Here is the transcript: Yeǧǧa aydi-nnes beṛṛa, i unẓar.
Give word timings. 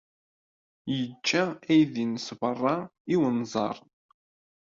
Yeǧǧa 0.97 1.43
aydi-nnes 1.69 2.27
beṛṛa, 2.39 2.77
i 3.13 3.15
unẓar. 3.27 3.77